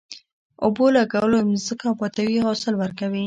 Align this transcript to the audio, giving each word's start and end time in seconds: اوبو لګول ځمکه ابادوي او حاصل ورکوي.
اوبو 0.65 0.85
لګول 0.95 1.33
ځمکه 1.65 1.85
ابادوي 1.93 2.35
او 2.39 2.45
حاصل 2.47 2.73
ورکوي. 2.77 3.19